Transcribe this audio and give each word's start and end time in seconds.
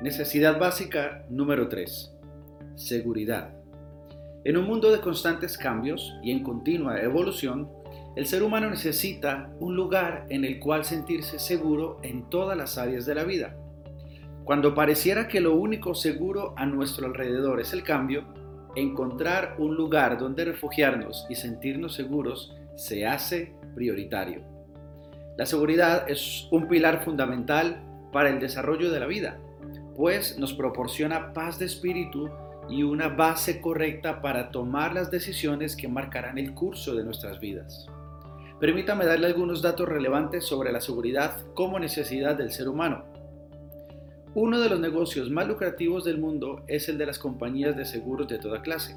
Necesidad 0.00 0.60
básica 0.60 1.24
número 1.28 1.68
3. 1.68 2.14
Seguridad. 2.76 3.50
En 4.44 4.56
un 4.56 4.64
mundo 4.64 4.92
de 4.92 5.00
constantes 5.00 5.58
cambios 5.58 6.14
y 6.22 6.30
en 6.30 6.44
continua 6.44 7.00
evolución, 7.00 7.68
el 8.14 8.24
ser 8.26 8.44
humano 8.44 8.70
necesita 8.70 9.50
un 9.58 9.74
lugar 9.74 10.24
en 10.28 10.44
el 10.44 10.60
cual 10.60 10.84
sentirse 10.84 11.40
seguro 11.40 11.98
en 12.04 12.30
todas 12.30 12.56
las 12.56 12.78
áreas 12.78 13.06
de 13.06 13.16
la 13.16 13.24
vida. 13.24 13.56
Cuando 14.44 14.72
pareciera 14.72 15.26
que 15.26 15.40
lo 15.40 15.56
único 15.56 15.96
seguro 15.96 16.54
a 16.56 16.64
nuestro 16.64 17.08
alrededor 17.08 17.60
es 17.60 17.72
el 17.72 17.82
cambio, 17.82 18.22
encontrar 18.76 19.56
un 19.58 19.74
lugar 19.74 20.16
donde 20.16 20.44
refugiarnos 20.44 21.26
y 21.28 21.34
sentirnos 21.34 21.94
seguros 21.94 22.56
se 22.76 23.04
hace 23.04 23.52
prioritario. 23.74 24.42
La 25.36 25.44
seguridad 25.44 26.08
es 26.08 26.46
un 26.52 26.68
pilar 26.68 27.04
fundamental 27.04 27.82
para 28.12 28.30
el 28.30 28.38
desarrollo 28.38 28.92
de 28.92 29.00
la 29.00 29.06
vida 29.06 29.40
pues 29.98 30.38
nos 30.38 30.54
proporciona 30.54 31.32
paz 31.32 31.58
de 31.58 31.66
espíritu 31.66 32.30
y 32.70 32.84
una 32.84 33.08
base 33.08 33.60
correcta 33.60 34.22
para 34.22 34.52
tomar 34.52 34.94
las 34.94 35.10
decisiones 35.10 35.74
que 35.74 35.88
marcarán 35.88 36.38
el 36.38 36.54
curso 36.54 36.94
de 36.94 37.02
nuestras 37.02 37.40
vidas. 37.40 37.88
Permítame 38.60 39.06
darle 39.06 39.26
algunos 39.26 39.60
datos 39.60 39.88
relevantes 39.88 40.44
sobre 40.44 40.70
la 40.70 40.80
seguridad 40.80 41.44
como 41.54 41.80
necesidad 41.80 42.36
del 42.36 42.52
ser 42.52 42.68
humano. 42.68 43.06
Uno 44.36 44.60
de 44.60 44.68
los 44.68 44.78
negocios 44.78 45.32
más 45.32 45.48
lucrativos 45.48 46.04
del 46.04 46.18
mundo 46.18 46.62
es 46.68 46.88
el 46.88 46.96
de 46.96 47.06
las 47.06 47.18
compañías 47.18 47.76
de 47.76 47.84
seguros 47.84 48.28
de 48.28 48.38
toda 48.38 48.62
clase. 48.62 48.96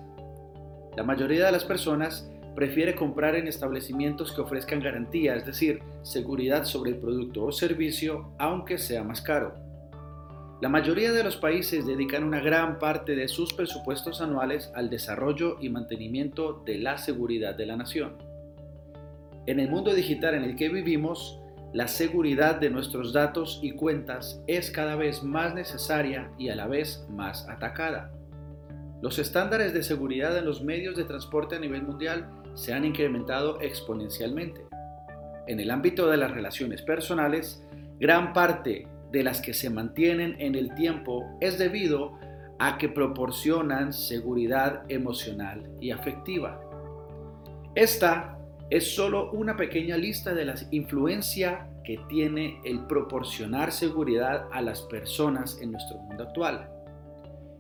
La 0.96 1.02
mayoría 1.02 1.48
de 1.48 1.52
las 1.52 1.66
personas 1.66 2.30
prefiere 2.56 2.94
comprar 2.94 3.34
en 3.34 3.48
establecimientos 3.48 4.32
que 4.34 4.42
ofrezcan 4.42 4.82
garantía, 4.82 5.34
es 5.34 5.48
decir, 5.48 5.80
seguridad 6.04 6.66
sobre 6.66 6.92
el 6.92 6.98
producto 6.98 7.46
o 7.46 7.52
servicio, 7.52 8.36
aunque 8.38 8.78
sea 8.78 9.04
más 9.04 9.20
caro. 9.20 9.71
La 10.62 10.70
mayoría 10.70 11.12
de 11.12 11.24
los 11.24 11.38
países 11.38 11.88
dedican 11.88 12.24
una 12.24 12.40
gran 12.40 12.78
parte 12.78 13.16
de 13.16 13.28
sus 13.28 13.52
presupuestos 13.52 14.22
anuales 14.22 14.72
al 14.76 14.92
desarrollo 14.92 15.58
y 15.60 15.70
mantenimiento 15.70 16.62
de 16.64 16.78
la 16.78 17.00
seguridad 17.00 17.56
de 17.56 17.66
la 17.66 17.76
nación. 17.76 18.16
En 19.48 19.60
el 19.60 19.72
mundo 19.72 19.92
digital 19.96 20.36
en 20.36 20.44
el 20.44 20.56
que 20.56 20.70
vivimos, 20.70 21.40
la 21.74 21.88
seguridad 21.88 22.60
de 22.60 22.70
nuestros 22.70 23.12
datos 23.12 23.60
y 23.64 23.72
cuentas 23.72 24.44
es 24.46 24.70
cada 24.70 24.96
vez 24.96 25.24
más 25.24 25.56
necesaria 25.56 26.30
y 26.38 26.50
a 26.50 26.56
la 26.56 26.68
vez 26.68 27.08
más 27.10 27.50
atacada. 27.50 28.12
Los 29.02 29.18
estándares 29.18 29.74
de 29.74 29.82
seguridad 29.82 30.38
en 30.38 30.46
los 30.46 30.62
medios 30.62 30.96
de 30.96 31.06
transporte 31.06 31.56
a 31.56 31.60
nivel 31.60 31.82
mundial 31.82 32.30
se 32.54 32.72
han 32.72 32.86
incrementado 32.86 33.60
exponencialmente. 33.62 34.62
En 35.48 35.60
el 35.60 35.72
ámbito 35.72 36.08
de 36.08 36.18
las 36.18 36.30
relaciones 36.30 36.84
personales, 36.84 37.66
gran 38.00 38.32
parte 38.32 38.88
de 39.12 39.24
las 39.24 39.42
que 39.42 39.54
se 39.54 39.70
mantienen 39.70 40.36
en 40.40 40.56
el 40.56 40.74
tiempo 40.76 41.38
es 41.42 41.58
debido 41.58 42.18
a 42.60 42.78
que 42.78 42.90
proporcionan 42.90 43.92
seguridad 43.92 44.84
emocional 44.88 45.70
y 45.80 45.92
afectiva. 45.92 46.62
Esta 47.76 48.38
es 48.70 48.96
solo 48.96 49.32
una 49.32 49.58
pequeña 49.58 49.98
lista 49.98 50.34
de 50.34 50.46
la 50.46 50.56
influencia 50.72 51.68
que 51.84 52.00
tiene 52.08 52.60
el 52.64 52.86
proporcionar 52.86 53.72
seguridad 53.72 54.46
a 54.52 54.62
las 54.62 54.82
personas 54.84 55.60
en 55.62 55.72
nuestro 55.72 55.98
mundo 55.98 56.24
actual. 56.24 56.70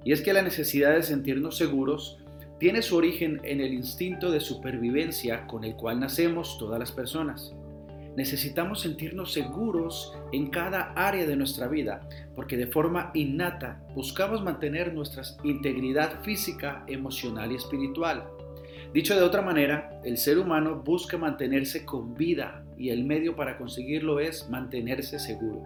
Y 0.03 0.11
es 0.11 0.21
que 0.21 0.33
la 0.33 0.41
necesidad 0.41 0.93
de 0.93 1.03
sentirnos 1.03 1.57
seguros 1.57 2.19
tiene 2.59 2.81
su 2.81 2.95
origen 2.95 3.41
en 3.43 3.59
el 3.59 3.73
instinto 3.73 4.31
de 4.31 4.39
supervivencia 4.39 5.47
con 5.47 5.63
el 5.63 5.75
cual 5.75 5.99
nacemos 5.99 6.57
todas 6.59 6.79
las 6.79 6.91
personas. 6.91 7.55
Necesitamos 8.15 8.81
sentirnos 8.81 9.31
seguros 9.31 10.17
en 10.33 10.47
cada 10.47 10.91
área 10.95 11.25
de 11.25 11.37
nuestra 11.37 11.67
vida, 11.67 12.07
porque 12.35 12.57
de 12.57 12.67
forma 12.67 13.11
innata 13.13 13.81
buscamos 13.95 14.43
mantener 14.43 14.93
nuestra 14.93 15.23
integridad 15.43 16.21
física, 16.21 16.83
emocional 16.87 17.51
y 17.51 17.55
espiritual. 17.55 18.25
Dicho 18.93 19.15
de 19.15 19.23
otra 19.23 19.41
manera, 19.41 20.01
el 20.03 20.17
ser 20.17 20.37
humano 20.37 20.81
busca 20.83 21.17
mantenerse 21.17 21.85
con 21.85 22.13
vida 22.15 22.65
y 22.77 22.89
el 22.89 23.05
medio 23.05 23.37
para 23.37 23.57
conseguirlo 23.57 24.19
es 24.19 24.49
mantenerse 24.49 25.17
seguro. 25.17 25.63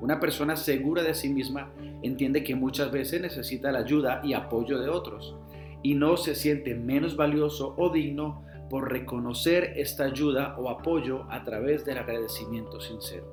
Una 0.00 0.20
persona 0.20 0.54
segura 0.54 1.02
de 1.02 1.14
sí 1.14 1.28
misma 1.28 1.72
entiende 2.02 2.44
que 2.44 2.54
muchas 2.54 2.92
veces 2.92 3.20
necesita 3.20 3.72
la 3.72 3.80
ayuda 3.80 4.20
y 4.22 4.34
apoyo 4.34 4.78
de 4.78 4.88
otros 4.88 5.34
y 5.82 5.94
no 5.94 6.16
se 6.16 6.34
siente 6.34 6.74
menos 6.74 7.16
valioso 7.16 7.74
o 7.76 7.90
digno 7.90 8.42
por 8.74 8.90
reconocer 8.90 9.74
esta 9.76 10.02
ayuda 10.02 10.56
o 10.58 10.68
apoyo 10.68 11.28
a 11.30 11.44
través 11.44 11.84
del 11.84 11.96
agradecimiento 11.96 12.80
sincero. 12.80 13.24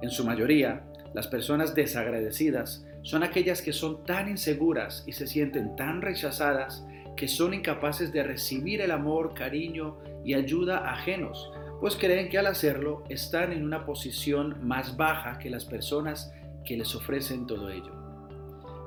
En 0.00 0.08
su 0.08 0.24
mayoría, 0.24 0.86
las 1.12 1.26
personas 1.26 1.74
desagradecidas 1.74 2.86
son 3.02 3.24
aquellas 3.24 3.60
que 3.60 3.74
son 3.74 4.04
tan 4.04 4.26
inseguras 4.26 5.04
y 5.06 5.12
se 5.12 5.26
sienten 5.26 5.76
tan 5.76 6.00
rechazadas 6.00 6.82
que 7.14 7.28
son 7.28 7.52
incapaces 7.52 8.10
de 8.10 8.22
recibir 8.22 8.80
el 8.80 8.90
amor, 8.90 9.34
cariño 9.34 9.98
y 10.24 10.32
ayuda 10.32 10.92
ajenos, 10.92 11.52
pues 11.82 11.94
creen 11.96 12.30
que 12.30 12.38
al 12.38 12.46
hacerlo 12.46 13.04
están 13.10 13.52
en 13.52 13.62
una 13.62 13.84
posición 13.84 14.66
más 14.66 14.96
baja 14.96 15.38
que 15.38 15.50
las 15.50 15.66
personas 15.66 16.32
que 16.64 16.78
les 16.78 16.94
ofrecen 16.94 17.46
todo 17.46 17.68
ello. 17.68 18.07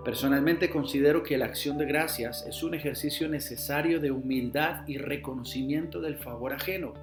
Personalmente 0.03 0.72
considero 0.72 1.22
que 1.22 1.38
la 1.38 1.45
acción 1.45 1.78
de 1.78 1.85
gracias 1.85 2.45
es 2.47 2.63
un 2.63 2.73
ejercicio 2.73 3.29
necesario 3.29 4.00
de 4.00 4.09
humildad 4.09 4.88
y 4.88 4.97
reconocimiento 4.97 6.01
del 6.01 6.17
favor 6.17 6.53
ajeno, 6.53 6.94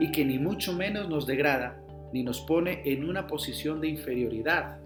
y 0.00 0.10
que 0.12 0.24
ni 0.24 0.38
mucho 0.38 0.72
menos 0.72 1.08
nos 1.10 1.26
degrada 1.26 1.78
ni 2.12 2.22
nos 2.22 2.40
pone 2.40 2.82
en 2.84 3.08
una 3.08 3.26
posición 3.26 3.80
de 3.80 3.88
inferioridad, 3.88 4.78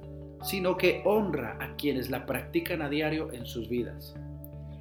sino 0.42 0.76
que 0.76 1.02
honra 1.04 1.56
a 1.60 1.76
quienes 1.76 2.10
la 2.10 2.26
practican 2.26 2.82
a 2.82 2.88
diario 2.88 3.32
en 3.32 3.46
sus 3.46 3.68
vidas. 3.68 4.14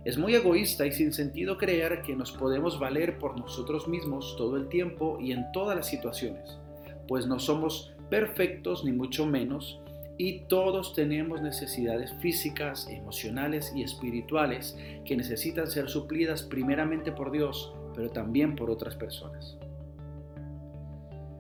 Es 0.03 0.17
muy 0.17 0.35
egoísta 0.35 0.85
y 0.85 0.91
sin 0.91 1.13
sentido 1.13 1.57
creer 1.57 2.01
que 2.03 2.15
nos 2.15 2.31
podemos 2.31 2.79
valer 2.79 3.17
por 3.17 3.39
nosotros 3.39 3.87
mismos 3.87 4.35
todo 4.37 4.57
el 4.57 4.67
tiempo 4.69 5.17
y 5.19 5.31
en 5.31 5.51
todas 5.51 5.75
las 5.75 5.87
situaciones, 5.87 6.59
pues 7.07 7.25
no 7.25 7.39
somos 7.39 7.93
perfectos 8.09 8.83
ni 8.85 8.91
mucho 8.91 9.25
menos, 9.25 9.81
y 10.17 10.41
todos 10.47 10.93
tenemos 10.93 11.41
necesidades 11.41 12.13
físicas, 12.19 12.87
emocionales 12.89 13.73
y 13.75 13.83
espirituales 13.83 14.77
que 15.03 15.17
necesitan 15.17 15.67
ser 15.67 15.89
suplidas 15.89 16.43
primeramente 16.43 17.11
por 17.11 17.31
Dios, 17.31 17.73
pero 17.93 18.09
también 18.09 18.55
por 18.55 18.69
otras 18.69 18.95
personas. 18.95 19.57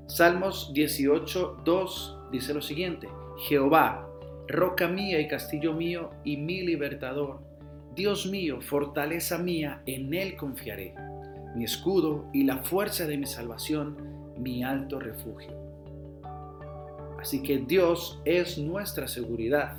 Salmos 0.07 0.71
18, 0.73 1.61
2 1.63 2.17
dice 2.31 2.53
lo 2.53 2.61
siguiente, 2.61 3.07
Jehová, 3.47 4.07
roca 4.47 4.87
mía 4.87 5.19
y 5.19 5.27
castillo 5.27 5.73
mío 5.73 6.11
y 6.23 6.37
mi 6.37 6.61
libertador, 6.61 7.41
Dios 7.95 8.27
mío, 8.27 8.61
fortaleza 8.61 9.37
mía, 9.37 9.81
en 9.85 10.13
Él 10.13 10.35
confiaré, 10.35 10.93
mi 11.55 11.63
escudo 11.63 12.29
y 12.33 12.43
la 12.43 12.57
fuerza 12.57 13.07
de 13.07 13.17
mi 13.17 13.25
salvación, 13.25 14.33
mi 14.37 14.63
alto 14.63 14.99
refugio. 14.99 15.64
Así 17.25 17.41
que 17.41 17.57
Dios 17.57 18.21
es 18.23 18.59
nuestra 18.59 19.07
seguridad. 19.07 19.77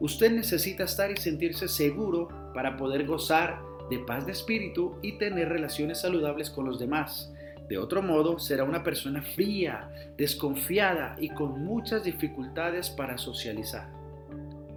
Usted 0.00 0.32
necesita 0.32 0.84
estar 0.84 1.10
y 1.10 1.18
sentirse 1.18 1.68
seguro 1.68 2.28
para 2.54 2.78
poder 2.78 3.06
gozar 3.06 3.60
de 3.90 3.98
paz 3.98 4.24
de 4.24 4.32
espíritu 4.32 4.94
y 5.02 5.18
tener 5.18 5.50
relaciones 5.50 6.00
saludables 6.00 6.48
con 6.48 6.64
los 6.64 6.78
demás. 6.78 7.30
De 7.68 7.76
otro 7.76 8.00
modo, 8.00 8.38
será 8.38 8.64
una 8.64 8.82
persona 8.82 9.20
fría, 9.20 9.90
desconfiada 10.16 11.14
y 11.18 11.28
con 11.28 11.62
muchas 11.62 12.04
dificultades 12.04 12.88
para 12.88 13.18
socializar. 13.18 13.90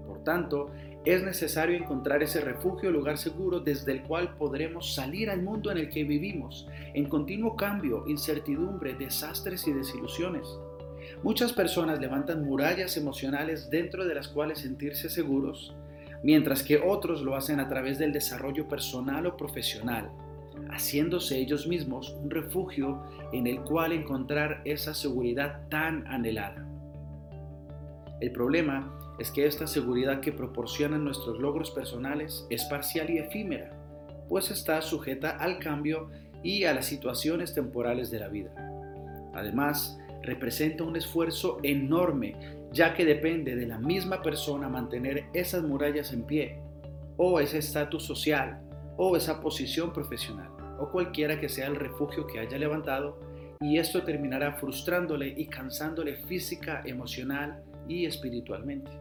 Por 0.05 0.21
tanto, 0.25 0.71
es 1.05 1.23
necesario 1.23 1.77
encontrar 1.77 2.21
ese 2.21 2.41
refugio, 2.41 2.91
lugar 2.91 3.17
seguro 3.17 3.61
desde 3.61 3.93
el 3.93 4.03
cual 4.03 4.35
podremos 4.35 4.95
salir 4.95 5.29
al 5.29 5.43
mundo 5.43 5.71
en 5.71 5.77
el 5.77 5.89
que 5.89 6.03
vivimos, 6.03 6.67
en 6.93 7.07
continuo 7.07 7.55
cambio, 7.55 8.03
incertidumbre, 8.05 8.95
desastres 8.95 9.65
y 9.65 9.71
desilusiones. 9.71 10.45
Muchas 11.23 11.53
personas 11.53 11.99
levantan 11.99 12.45
murallas 12.45 12.97
emocionales 12.97 13.69
dentro 13.69 14.05
de 14.05 14.15
las 14.15 14.27
cuales 14.27 14.59
sentirse 14.59 15.09
seguros, 15.09 15.75
mientras 16.23 16.63
que 16.63 16.77
otros 16.77 17.21
lo 17.21 17.35
hacen 17.35 17.59
a 17.59 17.67
través 17.67 17.99
del 17.99 18.13
desarrollo 18.13 18.67
personal 18.67 19.25
o 19.25 19.37
profesional, 19.37 20.09
haciéndose 20.69 21.37
ellos 21.37 21.67
mismos 21.67 22.15
un 22.21 22.29
refugio 22.29 23.03
en 23.33 23.47
el 23.47 23.61
cual 23.61 23.91
encontrar 23.91 24.61
esa 24.65 24.93
seguridad 24.93 25.67
tan 25.69 26.05
anhelada. 26.07 26.65
El 28.21 28.31
problema 28.31 28.95
es 29.19 29.31
que 29.31 29.45
esta 29.45 29.67
seguridad 29.67 30.21
que 30.21 30.31
proporcionan 30.31 31.03
nuestros 31.03 31.39
logros 31.39 31.71
personales 31.71 32.45
es 32.49 32.63
parcial 32.65 33.09
y 33.09 33.17
efímera, 33.17 33.71
pues 34.27 34.51
está 34.51 34.81
sujeta 34.81 35.31
al 35.31 35.59
cambio 35.59 36.09
y 36.43 36.63
a 36.63 36.73
las 36.73 36.85
situaciones 36.85 37.53
temporales 37.53 38.11
de 38.11 38.19
la 38.19 38.29
vida. 38.29 38.51
Además, 39.33 39.97
representa 40.21 40.83
un 40.83 40.95
esfuerzo 40.95 41.59
enorme, 41.63 42.35
ya 42.71 42.93
que 42.93 43.05
depende 43.05 43.55
de 43.55 43.65
la 43.65 43.79
misma 43.79 44.21
persona 44.21 44.69
mantener 44.69 45.25
esas 45.33 45.63
murallas 45.63 46.13
en 46.13 46.23
pie, 46.23 46.59
o 47.17 47.39
ese 47.39 47.57
estatus 47.57 48.03
social, 48.03 48.61
o 48.97 49.15
esa 49.15 49.41
posición 49.41 49.93
profesional, 49.93 50.49
o 50.79 50.89
cualquiera 50.89 51.39
que 51.39 51.49
sea 51.49 51.67
el 51.67 51.75
refugio 51.75 52.27
que 52.27 52.39
haya 52.39 52.57
levantado, 52.57 53.19
y 53.61 53.77
esto 53.77 54.03
terminará 54.03 54.53
frustrándole 54.53 55.33
y 55.35 55.47
cansándole 55.47 56.15
física, 56.27 56.81
emocional 56.85 57.61
y 57.87 58.05
espiritualmente. 58.05 58.91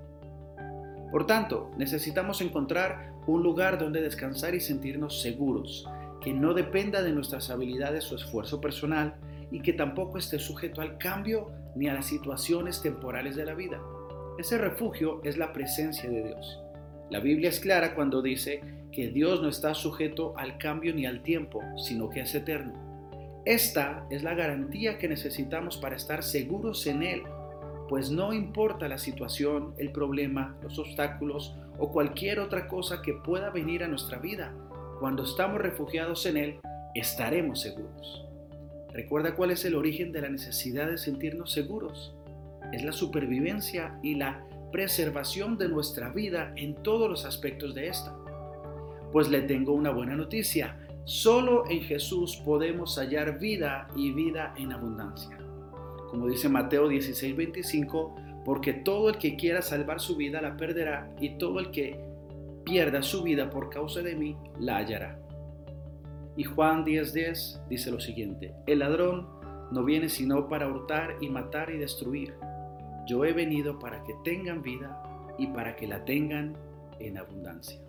Por 1.11 1.27
tanto, 1.27 1.71
necesitamos 1.77 2.41
encontrar 2.41 3.13
un 3.27 3.43
lugar 3.43 3.79
donde 3.79 4.03
descansar 4.03 4.55
y 4.55 4.61
sentirnos 4.61 5.23
seguros, 5.23 5.89
que 6.21 6.33
no 6.33 6.55
dependa 6.55 7.03
de 7.03 7.13
nuestras 7.13 7.51
habilidades 7.51 8.11
o 8.11 8.17
esfuerzo 8.17 8.61
personal 8.61 9.15
y 9.51 9.61
que 9.61 9.73
tampoco 9.73 10.19
esté 10.19 10.39
sujeto 10.39 10.81
al 10.81 10.99
cambio 10.99 11.51
ni 11.75 11.89
a 11.89 11.95
las 11.95 12.07
situaciones 12.07 12.83
temporales 12.83 13.37
de 13.37 13.45
la 13.45 13.55
vida. 13.55 13.81
Ese 14.39 14.59
refugio 14.59 15.21
es 15.25 15.37
la 15.37 15.53
presencia 15.53 16.09
de 16.09 16.25
Dios. 16.25 16.61
La 17.11 17.21
Biblia 17.21 17.49
es 17.49 17.61
clara 17.61 17.95
cuando 17.95 18.23
dice 18.23 18.63
que 18.93 19.09
Dios 19.09 19.43
no 19.43 19.49
está 19.49 19.75
sujeto 19.75 20.35
al 20.37 20.59
cambio 20.59 20.95
ni 20.95 21.07
al 21.07 21.23
tiempo, 21.23 21.61
sino 21.77 22.11
que 22.11 22.21
es 22.21 22.35
eterno. 22.35 22.75
Esta 23.45 24.07
es 24.11 24.23
la 24.23 24.35
garantía 24.35 24.99
que 24.99 25.09
necesitamos 25.09 25.79
para 25.79 25.97
estar 25.97 26.23
seguros 26.23 26.87
en 26.87 27.03
Él, 27.03 27.23
pues 27.89 28.11
no 28.11 28.35
importa 28.35 28.89
la 28.89 28.99
situación, 28.99 29.75
el 29.79 29.91
problema, 29.91 30.57
los 30.63 30.79
obstáculos 30.79 31.57
o 31.79 31.91
cualquier 31.91 32.41
otra 32.41 32.69
cosa 32.69 33.01
que 33.01 33.15
pueda 33.15 33.51
venir 33.51 33.83
a 33.83 33.89
nuestra 33.89 34.19
vida, 34.19 34.55
cuando 35.01 35.23
estamos 35.23 35.61
refugiados 35.61 36.27
en 36.27 36.37
Él, 36.37 36.61
estaremos 36.95 37.63
seguros. 37.63 38.28
Recuerda 38.93 39.35
cuál 39.35 39.51
es 39.51 39.65
el 39.65 39.75
origen 39.75 40.13
de 40.13 40.23
la 40.23 40.29
necesidad 40.29 40.89
de 40.91 40.99
sentirnos 40.99 41.53
seguros. 41.53 42.15
Es 42.73 42.83
la 42.85 42.93
supervivencia 42.93 43.99
y 44.03 44.15
la 44.15 44.45
preservación 44.73 45.57
de 45.57 45.69
nuestra 45.69 46.11
vida 46.11 46.53
en 46.57 46.75
todos 46.83 47.09
los 47.09 47.25
aspectos 47.25 47.75
de 47.75 47.89
esta. 47.89 48.15
Pues 49.13 49.29
le 49.29 49.43
tengo 49.43 49.73
una 49.73 49.91
buena 49.91 50.17
noticia. 50.17 50.79
Solo 51.05 51.65
en 51.71 51.81
Jesús 51.81 52.37
podemos 52.45 52.99
hallar 52.99 53.39
vida 53.39 53.89
y 53.97 54.13
vida 54.13 54.55
en 54.57 54.73
abundancia. 54.73 55.39
Como 56.11 56.27
dice 56.27 56.49
Mateo 56.49 56.89
16:25, 56.89 58.43
porque 58.45 58.73
todo 58.73 59.11
el 59.11 59.19
que 59.19 59.37
quiera 59.37 59.63
salvar 59.63 60.01
su 60.01 60.17
vida 60.17 60.41
la 60.41 60.57
perderá 60.57 61.11
y 61.21 61.39
todo 61.39 61.61
el 61.61 61.71
que 61.71 61.99
pierda 62.65 63.03
su 63.03 63.23
vida 63.23 63.51
por 63.51 63.71
causa 63.71 64.03
de 64.03 64.15
mí 64.15 64.37
la 64.59 64.79
hallará. 64.79 65.19
Y 66.39 66.45
Juan 66.45 66.85
10:10 66.85 67.67
dice 67.69 67.91
lo 67.91 67.99
siguiente, 67.99 68.55
el 68.69 68.79
ladrón 68.79 69.27
no 69.73 69.85
viene 69.85 70.09
sino 70.09 70.49
para 70.49 70.69
hurtar 70.69 71.17
y 71.21 71.29
matar 71.29 71.69
y 71.69 71.79
destruir. 71.79 72.37
Yo 73.09 73.25
he 73.25 73.33
venido 73.33 73.81
para 73.81 74.05
que 74.05 74.15
tengan 74.23 74.63
vida 74.63 75.03
y 75.37 75.49
para 75.49 75.75
que 75.75 75.89
la 75.89 76.05
tengan 76.05 76.57
en 77.01 77.19
abundancia. 77.19 77.81